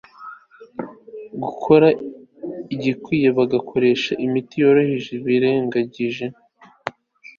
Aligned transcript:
gukora 1.43 1.87
igikwiriye 2.73 3.29
bagakoresha 3.39 4.11
imiti 4.25 4.53
yoroheje 4.63 5.11
birengagije 5.25 6.25